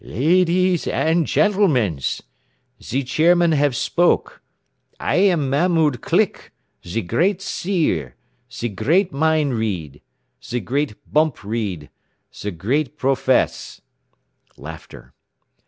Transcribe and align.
"Ladees 0.03 0.87
and 0.87 1.27
gentlemans. 1.27 2.23
Ze 2.81 3.03
chairman 3.03 3.51
have 3.51 3.75
spoke. 3.75 4.41
I 4.99 5.17
am 5.17 5.47
Mahmoud 5.47 6.01
Click, 6.01 6.51
ze 6.83 7.03
great 7.03 7.39
seer, 7.39 8.15
ze 8.51 8.69
great 8.69 9.11
mind 9.13 9.59
read, 9.59 10.01
ze 10.43 10.59
great 10.59 10.95
bump 11.05 11.43
read, 11.43 11.91
ze 12.35 12.49
great 12.49 12.97
profess. 12.97 13.81